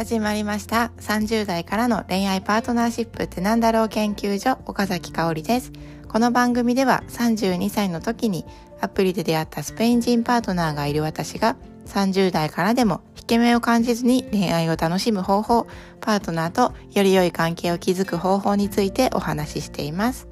[0.00, 0.92] 始まりました。
[1.00, 5.72] 30代からの恋愛パートナーシップってなんだろう研究所岡崎香織です。
[6.08, 8.46] この番組では32歳の時に
[8.80, 11.54] アプリで出会ったスペイン人パートナーがいる私が
[11.84, 15.66] 30代からでも引け目を感じずに恋愛を楽しむ方法
[16.00, 20.28] パートナーとより良い関係を築く方法についてお話ししています。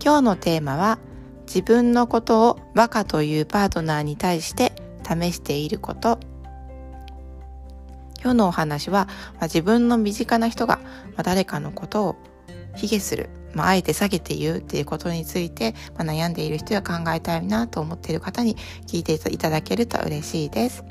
[0.00, 1.00] 今日のテーマは
[1.48, 4.70] 自分のことをバカというパートナーに対して
[5.02, 6.20] 試していること。
[8.22, 10.84] 今日のお話は、まあ、自分の身近な人が、ま
[11.18, 12.16] あ、誰かのことを
[12.76, 20.84] 卑下する、まあ、あえて下げて言うっていうことについて、まあ、悩んでいる人や考えたいなと思っている方に聞いていただけると嬉しいです。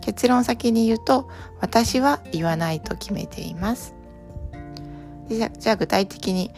[0.00, 1.28] 結論先に言うと、
[1.60, 3.94] 私は言わないと決めています。
[5.28, 6.50] じゃじゃあ具体的に、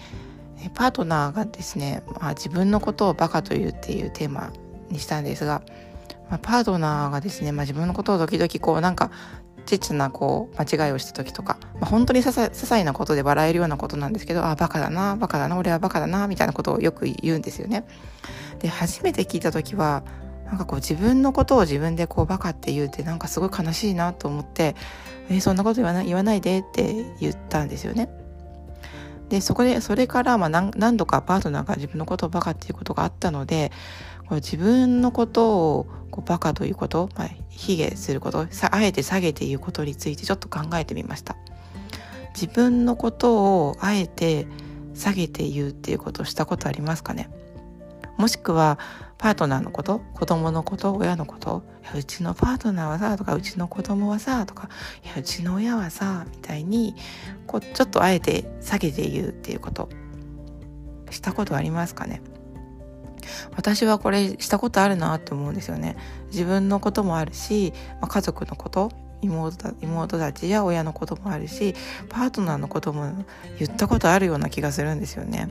[0.72, 4.50] パートナーがですね、まあ、自分のことをバカと言うっていうテーマ
[4.88, 5.60] にしたんですが、
[6.42, 9.10] パートナーがですね、まあ、自分のことを時々こうなんか
[9.66, 17.84] ちっちゃなこう間違いをした時とか、まあ、本当に些細なことで笑えるようなことなんですけどあバカだなバカだな俺はバカだなみたいなことをよく言うんですよね。
[18.58, 20.04] で初めて聞いた時は
[20.46, 24.76] なんかこう自分のことを自分でこうバカって言うってなんかすごい悲しいなと思って
[25.30, 28.08] 「えー、そんなこと言わない言わないで」って言ったんですよね。
[29.34, 33.72] でそこでそれからまあ何何度かパートナーが自分のことをバカっていうことがあったので
[34.28, 41.36] こ自分のことをこうバカということ、まあ、卑下することあえて下げて言うことについてちょっと考えてみました。
[42.32, 44.46] 自分のことをあえて
[44.94, 47.28] 下げて言うっていうことをしたことありますかね？
[48.16, 48.78] もしくは
[49.24, 54.68] パートナーのこと子供のこと親のこといやうちのパートナーはさとかうちの子供はさとか
[55.02, 56.94] いやうちの親はさみたいに
[57.46, 59.88] こうちょっとあえて下げて言うっていうこと。
[61.10, 62.20] したことありますかね？
[63.56, 65.96] 私はこれしたことあるなって思うんですよね。
[66.30, 67.72] 自分のこともあるし、
[68.02, 68.90] まあ、家族のこと
[69.22, 71.74] 妹妹たちや親のこともあるし
[72.10, 73.24] パートナーのことも
[73.58, 75.48] 言ったことあるような気がするんですよね。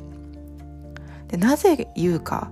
[1.30, 2.52] でなぜ言うか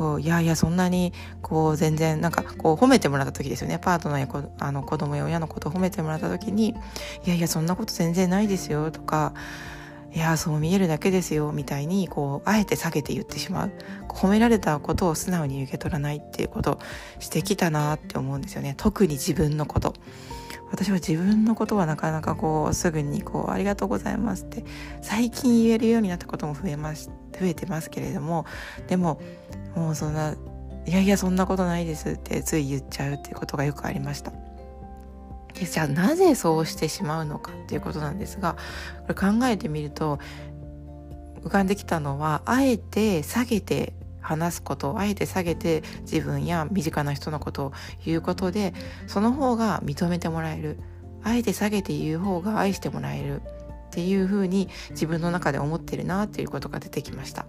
[0.00, 1.12] こういやいやそんなに
[1.42, 3.78] こう全然なんかこう褒めてもらった時ですよね。
[3.78, 6.74] パートナーやこあの子供や親のことを褒めてもらった時に
[7.26, 9.34] 「いやいやそんなこと全然ないですよ」とか
[10.14, 13.72] いやそう見えるだけですよみたいにこうあえて下げて言ってしまう。
[14.08, 16.78] 褒められたことを素直に受け取らないっていうことを
[17.18, 18.72] してきたなって思うんですよね。
[18.78, 19.92] 特に自分のこと。
[20.70, 24.64] 私は自分のことはなかなかこうすぐにこうありがとうございますって
[25.02, 28.46] 最近言えるようになったことも増えまし増えてますけれども
[28.86, 29.20] でも
[29.74, 30.34] もうそんな
[30.86, 34.32] いやいやそんなことないですってつい言っちゃうっていうことがよくありました。
[35.54, 38.56] でじゃあなぜそうしてしまうのかっていうことなんですが
[39.06, 40.18] これ考えてみると
[41.42, 47.72] 浮かんできたのはあえて下げて話すことをあえて下げて自分や身近な人のことを
[48.04, 48.74] 言うことで
[49.06, 50.78] その方が認めてもらえる
[51.22, 53.42] あえて下げて言う方が愛してもらえる
[53.90, 57.46] っていうふうに自分の中で思ってるなっていうことが出てきました。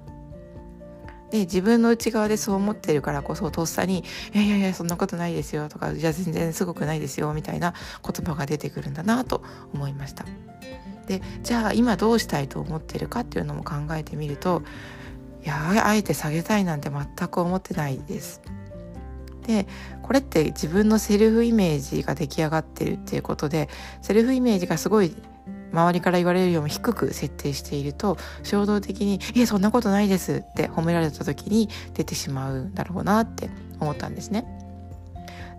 [1.29, 4.03] で自分の内側でそう思ってるからこそとっさに
[4.35, 9.41] 「いやいやいやそんなことないですよ」とか「じゃあ全然すごくないですよ」みたいな言葉が出てくるんだなと
[9.73, 10.25] 思いました。
[11.07, 14.61] でじゃあ今どうしたいと思ってるかっていうのも考えてみると
[15.43, 18.41] いやあえて下げたいなんて全く思ってないです。
[19.47, 19.65] で
[20.03, 23.69] これって自分のセルフイメージが出来上がってるっていうことで
[24.01, 25.15] セルフイメージがすごい
[25.71, 34.45] 周りから言われるよりも低く設定していると衝動的に「いやそんなことないです」って褒められた時に出てしまうんだろうなって思ったんですね。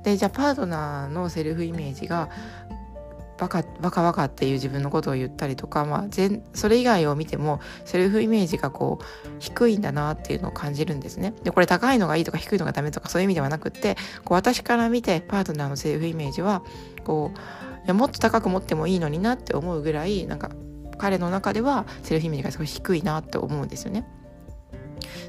[0.04, 2.28] でじゃあパートナーのセルフイメージが
[3.42, 11.34] バカバカバカっていう自分のことを言ったりとか、まあ、全それ以外を見てもセルフイメージがこう低いんだなっていうのを感じるんですね。
[11.42, 16.62] でこれ高いのがいいとか低いのがダメとかそういう意味ではなくってこう私から見てパートナーのセルフイメージは
[17.04, 17.38] こう
[17.84, 20.50] いやもっと高く持ってもいいのになって思うぐらいなんか
[20.98, 24.06] 彼の中ではセルフイメージがすごい低いなって思うんですよね。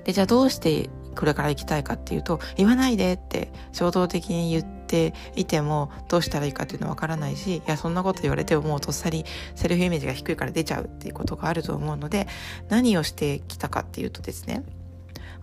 [0.03, 9.25] でじゃあどうしてこれから行きたいかっていうと言わないでって衝動的に言ってていてもどうしたらいいかっていうのはわからないしいやそんなこと言われてももうとっさに
[9.55, 12.27] セルフイメージが低いから出ちゃうっていうことがあると思うので
[12.69, 14.63] 何をしてきたかっていうとですね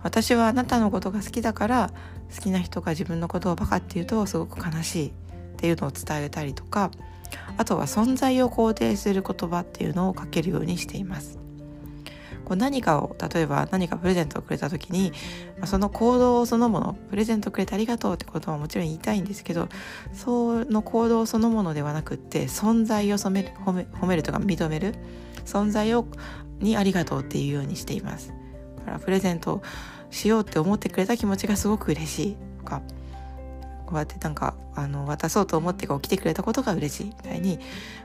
[0.03, 1.91] 私はあなたのことが好きだから
[2.33, 5.13] 好きな人が自分のことをバカって言うとすごく悲しいっ
[5.57, 6.89] ていうのを伝えたりとか
[7.57, 11.39] あとは存在を肯定する言葉っていうのをかけるようにしています。
[12.51, 15.13] こう何かを例えば何かプレゼントをくれた時に
[15.63, 19.69] その行動そのものプレゼントくれてありがとうってことはもちろん言いたいんですけど
[20.11, 24.95] その行動そのものではなくって存在を褒める褒め褒めるとか認める
[25.45, 26.05] 存在を
[26.59, 28.33] にありがとうっていうようにしています。
[28.79, 29.61] だからプレゼント
[30.09, 32.81] しようって思ってくれた気持ちがすごく嬉しいとか
[33.85, 37.59] こうやってなんかあの渡そうと思ってこう来てくれたことが嬉しいみたいに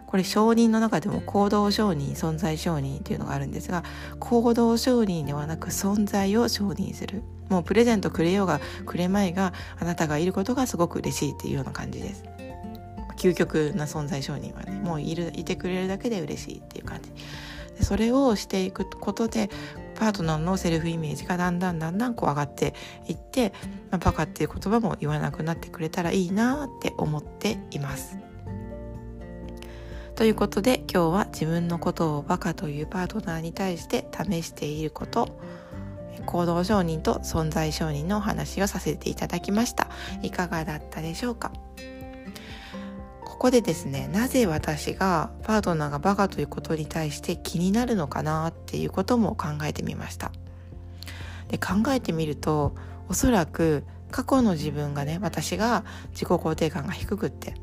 [0.06, 3.82] これ承認の中でも行動承認存在承認っていうのがあるんですが
[4.20, 7.22] 行動承認ではなく存在を承認する。
[7.48, 12.24] もうプレゼントくれようがくれまいがあなたがいることがすごく嬉しいっていうような感じです。
[13.16, 17.12] 究極な存在承認はねもういるいてくれるだけで嬉しいっていう感じ。
[17.84, 19.50] それをしていくことで
[19.94, 22.74] パートナーのセルフイメージがだんだんだんだんこう上がって
[23.06, 23.52] いって、
[23.90, 28.18] まあ、バカっていう言葉も言わなくなってくれたらいいなって思っています。
[30.16, 35.38] ということで今日は自分のことをバカというパートナーに対して試していること
[36.24, 39.88] 行動承認と存在承認のお話をさせていただきました。
[40.22, 41.52] いかがだったでしょうか？
[43.26, 50.32] ここでですねなぜ私がパートナーがバカということに対して気になるのかなっていうことも考えてみました。
[51.48, 52.74] で考えてみると
[53.10, 57.54] おそらく過去の自分がね私が自己肯定感が低くって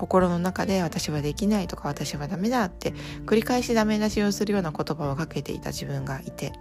[0.00, 2.94] 心の中で私はできないとか私はダメだって
[3.26, 6.52] 繰り返しダメ出しをするような言葉をかけていた自分がいて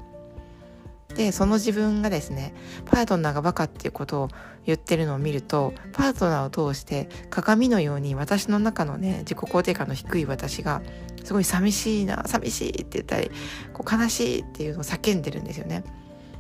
[1.16, 2.54] でその自分がですね
[2.86, 4.28] パートナーがバカっていうことを
[4.66, 10.82] 言ってるのを見るとパートナーを通して鏡のように私の中のね自己肯定感の低い私が
[11.24, 13.32] すごい寂しいな寂しいって言ったり
[13.72, 15.84] こう悲しいっていうのを叫んでるんですよね。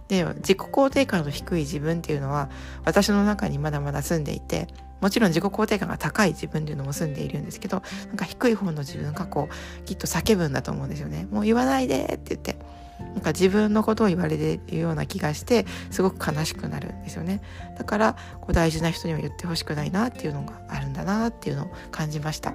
[0.09, 2.49] で自己肯定感の低い自分っていうのは
[2.83, 4.67] 私の中にまだまだ住んでいて
[5.01, 11.27] もちろん自己肯定感が高い自分っていうのも住んでいるんですけどなんか低い方の自分がこうきっと叫ぶんだと思うんですよね。
[11.31, 12.57] もう言わないでって言って
[12.99, 17.41] なんか自分のことを言われているような気がしてすごく悲しくなるんですよね
[17.77, 22.53] だからこう大事な人には言ってほしくないなっていうのがあるんだなっていうのを感じました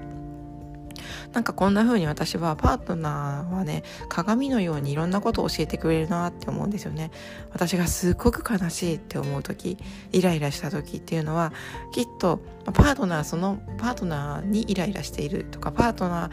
[1.35, 7.11] なんかこんな風に私はパートナーはね鏡のようにいろんなことを教えてくれるなって思うんですよね。
[7.53, 9.77] 私がすっごく悲しいって思う時
[10.13, 11.53] イライラした時っていうのは
[11.93, 12.41] きっと
[12.73, 16.31] パートナーそのパートナーにイライラしているとかパートナー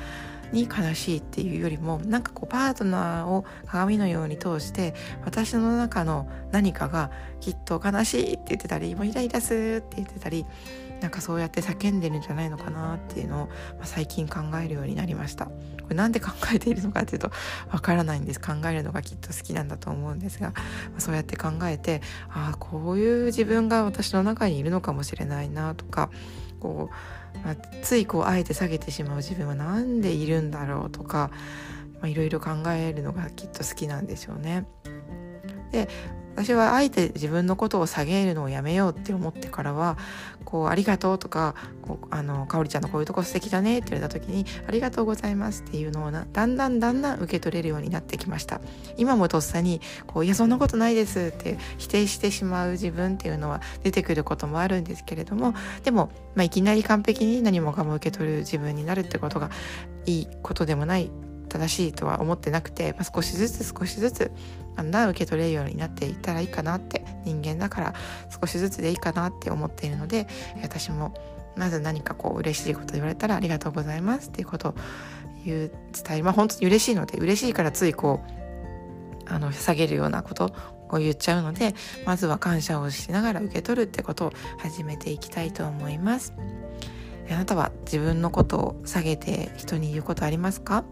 [0.51, 4.93] に悲しいっていうよりもなんかこうパートナーを鏡のように通して
[5.25, 7.09] 私の中の何かが
[7.39, 10.45] きっと悲しいって言ってたりもうイライラするって言ってたり
[11.01, 13.53] なんかそうやって叫んでるんじゃないのかなっていうのを、ま
[13.83, 15.51] あ、最近考えるようになりましたこ
[15.89, 17.31] れなんで考えているのかっていうと
[17.71, 20.53] わからないんです考えるのがきっと好きなんだと思うんですが、ま
[20.97, 26.11] あ、そうやって考えてああこういう自分が私の中にいるのかもしれないなとか
[26.59, 26.89] こ
[27.35, 31.31] う、まあ、ついこうあえて下げてしまう自分は何でいるんだろうとか
[32.03, 34.65] いろいろ考えるのがきっと好きなんでしょうね。
[35.71, 35.87] で
[36.35, 39.97] 私はあえて自分のことを下げるのをやめようって思ってからは
[40.45, 48.61] こうありがとうとかこうあのかおりちゃんのこういうとこ素敵だねって言われた時にありがとうございますっていうのをだんだんだんだん受け取れるようになってきました。
[48.97, 55.53] 今もとっさにこういやそんなことないですって否定してしまう自分っていうのは出てくることもあるんですけれども
[55.83, 59.49] でも、まあ、いきなり完璧に何もかも受け取る自分になるってことが
[60.05, 61.11] いいことでもない
[61.49, 64.31] 正しいとは思ってなくて、まあ、少しずつ少しずつ
[64.75, 67.93] だんだん受け取れるようになっていったらいいかなって人間だから
[68.29, 70.27] 少しずつでいいかなって思っているので
[70.61, 71.13] 私も
[71.55, 74.75] まず何かこう嬉しいこと言われたらありがとうございますっていうことを
[75.45, 75.71] 言う
[76.07, 78.21] 伝えまあ本当に嬉しいので嬉しいからついこ
[79.27, 80.53] うあの下げるようなこと
[80.89, 81.73] を言っちゃうので
[82.05, 86.33] まずは感謝をしながら受け取るってことを始めていきたいと思います
[87.29, 90.83] あなたは自分のことを下げて人に言うことありますか？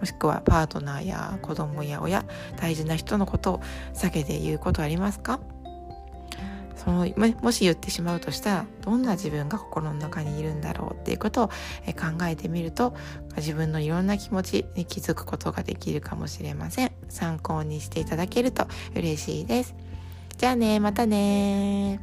[0.00, 2.24] もしくはパートナーや子供や親
[2.56, 3.60] 大事な人のことを
[3.94, 5.38] 避けて言うことありますか？
[6.76, 7.06] その
[7.42, 11.52] もし言ってしまうとしたらどんな自分が心の中にいるんだろうっていうことを考
[12.24, 12.94] えてみると
[13.36, 16.92] 自分のいろんな気持ちに気づくことができるかもしれません。
[17.10, 19.74] 参考にしていただけると嬉しいです。
[20.38, 22.00] じゃあねまたね